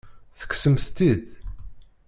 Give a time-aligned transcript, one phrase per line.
[0.39, 1.23] Tekksemt-t-id?